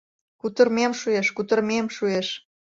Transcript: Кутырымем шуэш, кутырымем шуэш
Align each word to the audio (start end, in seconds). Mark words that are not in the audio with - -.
Кутырымем 0.41 0.91
шуэш, 0.99 1.27
кутырымем 1.35 1.85
шуэш 1.95 2.27